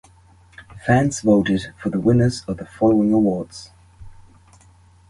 Fans 0.83 1.21
voted 1.21 1.75
for 1.77 1.91
the 1.91 1.99
winners 1.99 2.43
of 2.47 2.57
the 2.57 2.65
following 2.65 3.13
awards. 3.13 3.69